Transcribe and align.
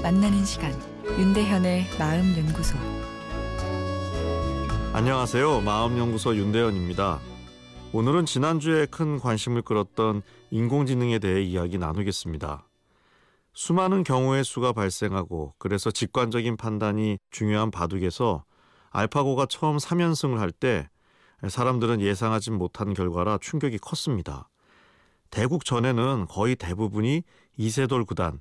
만나는 0.00 0.44
시간 0.44 0.72
윤대현의 1.18 1.86
마음 1.98 2.36
연구소 2.36 2.78
안녕하세요. 4.92 5.60
마음 5.62 5.98
연구소 5.98 6.36
윤대현입니다. 6.36 7.18
오늘은 7.92 8.26
지난주에 8.26 8.86
큰 8.86 9.18
관심을 9.18 9.62
끌었던 9.62 10.22
인공지능에 10.52 11.18
대해 11.18 11.42
이야기 11.42 11.78
나누겠습니다. 11.78 12.68
수많은 13.54 14.04
경우의 14.04 14.44
수가 14.44 14.72
발생하고 14.72 15.52
그래서 15.58 15.90
직관적인 15.90 16.56
판단이 16.56 17.18
중요한 17.32 17.72
바둑에서 17.72 18.44
알파고가 18.90 19.46
처음 19.46 19.78
3연승을 19.78 20.36
할 20.36 20.52
때 20.52 20.88
사람들은 21.46 22.00
예상하지 22.00 22.52
못한 22.52 22.94
결과라 22.94 23.38
충격이 23.38 23.78
컸습니다. 23.78 24.48
대국 25.30 25.64
전에는 25.64 26.26
거의 26.28 26.54
대부분이 26.54 27.24
이세돌 27.56 28.04
구단, 28.04 28.40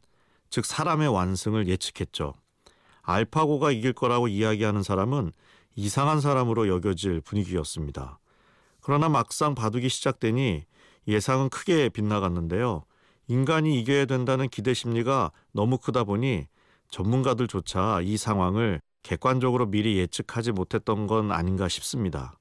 즉 0.50 0.66
사람의 0.66 1.08
완승을 1.08 1.68
예측했죠. 1.68 2.34
알파고가 3.02 3.72
이길 3.72 3.94
거라고 3.94 4.28
이야기하는 4.28 4.84
사람은 4.84 5.32
이상한 5.76 6.20
사람으로 6.22 6.68
여겨질 6.68 7.22
분위기였습니다. 7.22 8.20
그러나 8.82 9.10
막상 9.10 9.56
바둑이 9.56 9.90
시작되니 9.90 10.66
예상은 11.08 11.50
크게 11.50 11.90
빗나갔는데요. 11.90 12.84
인간이 13.28 13.80
이겨야 13.80 14.06
된다는 14.06 14.50
기대 14.50 14.74
심리가 14.74 15.32
너무 15.52 15.78
크다 15.78 16.04
보니 16.04 16.48
전문가들조차 16.90 18.02
이 18.04 18.18
상황을 18.18 18.82
객관적으로 19.04 19.68
미리 19.68 19.98
예측하지 19.98 20.52
못했던 20.52 21.08
건 21.08 21.32
아닌가 21.32 21.68
싶습니다. 21.68 22.38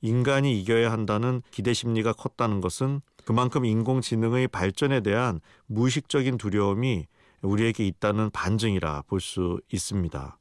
인간이 0.00 0.60
이겨야 0.60 0.90
한다는 0.90 1.42
기대 1.50 1.72
심리가 1.72 2.12
컸다는 2.12 2.60
것은 2.60 3.00
그만큼 3.24 3.64
인공지능의 3.64 4.48
발전에 4.48 5.00
대한 5.00 5.40
무의식적인 5.66 6.38
두려움이 6.38 7.06
우리에게 7.42 7.86
있다는 7.86 8.30
반증이라 8.30 9.02
볼 9.08 9.20
수 9.20 9.60
있습니다. 9.72 10.38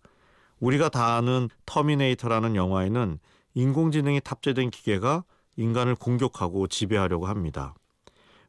우리가 0.59 0.89
다 0.89 1.15
아는 1.15 1.49
터미네이터라는 1.65 2.55
영화에는 2.55 3.19
인공지능이 3.55 4.21
탑재된 4.21 4.69
기계가 4.69 5.23
인간을 5.57 5.95
공격하고 5.95 6.67
지배하려고 6.67 7.25
합니다. 7.25 7.73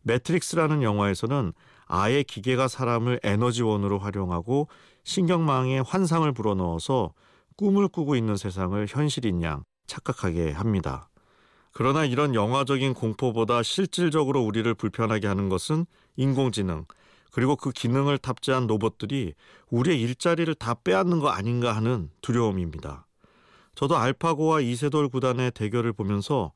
매트릭스라는 0.02 0.82
영화에서는 0.82 1.52
아예 1.86 2.22
기계가 2.22 2.68
사람을 2.68 3.20
에너지원으로 3.22 3.98
활용하고 3.98 4.68
신경망에 5.04 5.80
환상을 5.80 6.30
불어넣어서 6.32 7.12
꿈을 7.56 7.88
꾸고 7.88 8.16
있는 8.16 8.36
세상을 8.36 8.86
현실인 8.88 9.42
양 9.42 9.64
착각하게 9.86 10.52
합니다. 10.52 11.08
그러나 11.72 12.04
이런 12.04 12.34
영화적인 12.34 12.94
공포보다 12.94 13.62
실질적으로 13.62 14.42
우리를 14.42 14.72
불편하게 14.74 15.26
하는 15.26 15.48
것은 15.48 15.86
인공지능, 16.16 16.84
그리고 17.32 17.56
그 17.56 17.72
기능을 17.72 18.18
탑재한 18.18 18.66
로봇들이 18.66 19.34
우리의 19.70 20.00
일자리를 20.00 20.54
다 20.54 20.74
빼앗는 20.74 21.18
거 21.18 21.28
아닌가 21.30 21.74
하는 21.74 22.10
두려움입니다. 22.20 23.06
저도 23.74 23.96
알파고와 23.96 24.60
이세돌 24.60 25.08
구단의 25.08 25.52
대결을 25.52 25.94
보면서 25.94 26.52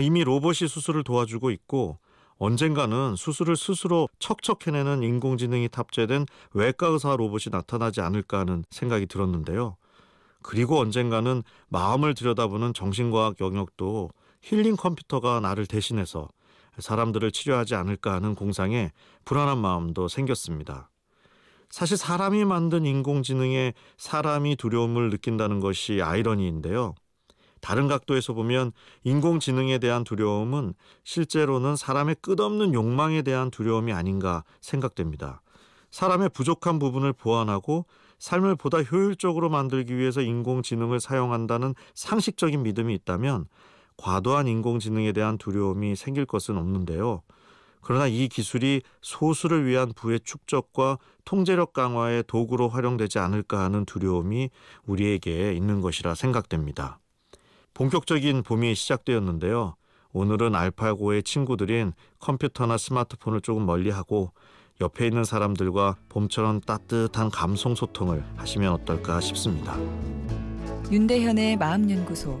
이미 0.00 0.24
로봇이 0.24 0.68
수술을 0.68 1.04
도와주고 1.04 1.50
있고 1.50 1.98
언젠가는 2.38 3.14
수술을 3.16 3.56
스스로 3.56 4.08
척척 4.18 4.66
해내는 4.66 5.02
인공지능이 5.02 5.68
탑재된 5.68 6.26
외과 6.52 6.88
의사 6.88 7.16
로봇이 7.16 7.44
나타나지 7.50 8.00
않을까 8.00 8.40
하는 8.40 8.64
생각이 8.70 9.06
들었는데요. 9.06 9.76
그리고 10.42 10.78
언젠가는 10.78 11.42
마음을 11.68 12.14
들여다보는 12.14 12.74
정신과학 12.74 13.40
영역도 13.40 14.10
힐링 14.42 14.76
컴퓨터가 14.76 15.40
나를 15.40 15.66
대신해서 15.66 16.28
사람들을 16.78 17.30
치료하지 17.32 17.74
않을까 17.74 18.12
하는 18.12 18.34
공상에 18.34 18.92
불안한 19.24 19.58
마음도 19.58 20.08
생겼습니다. 20.08 20.90
사실 21.70 21.96
사람이 21.96 22.44
만든 22.44 22.86
인공지능에 22.86 23.74
사람이 23.96 24.56
두려움을 24.56 25.10
느낀다는 25.10 25.60
것이 25.60 26.00
아이러니인데요. 26.02 26.94
다른 27.60 27.88
각도에서 27.88 28.32
보면 28.32 28.72
인공지능에 29.02 29.78
대한 29.78 30.04
두려움은 30.04 30.74
실제로는 31.04 31.74
사람의 31.74 32.16
끝없는 32.20 32.74
욕망에 32.74 33.22
대한 33.22 33.50
두려움이 33.50 33.92
아닌가 33.92 34.44
생각됩니다. 34.60 35.42
사람의 35.90 36.30
부족한 36.30 36.78
부분을 36.78 37.12
보완하고 37.12 37.86
삶을 38.18 38.56
보다 38.56 38.82
효율적으로 38.82 39.48
만들기 39.48 39.96
위해서 39.96 40.20
인공지능을 40.20 41.00
사용한다는 41.00 41.74
상식적인 41.94 42.62
믿음이 42.62 42.94
있다면 42.94 43.46
과도한 43.96 44.48
인공지능에 44.48 45.12
대한 45.12 45.38
두려움이 45.38 45.96
생길 45.96 46.26
것은 46.26 46.56
없는데요. 46.56 47.22
그러나 47.80 48.08
이 48.08 48.28
기술이 48.28 48.82
소수를 49.00 49.64
위한 49.64 49.92
부의 49.94 50.20
축적과 50.24 50.98
통제력 51.24 51.72
강화의 51.72 52.24
도구로 52.26 52.68
활용되지 52.68 53.20
않을까 53.20 53.62
하는 53.62 53.84
두려움이 53.84 54.50
우리에게 54.86 55.52
있는 55.52 55.80
것이라 55.80 56.14
생각됩니다. 56.16 56.98
본격적인 57.74 58.42
봄이 58.42 58.74
시작되었는데요. 58.74 59.76
오늘은 60.12 60.54
알파고의 60.54 61.22
친구들인 61.22 61.92
컴퓨터나 62.18 62.78
스마트폰을 62.78 63.40
조금 63.40 63.66
멀리하고 63.66 64.32
옆에 64.80 65.06
있는 65.06 65.24
사람들과 65.24 65.96
봄처럼 66.08 66.60
따뜻한 66.62 67.30
감성 67.30 67.74
소통을 67.74 68.24
하시면 68.36 68.72
어떨까 68.72 69.20
싶습니다. 69.20 69.76
윤대현의 70.90 71.56
마음연구소 71.56 72.40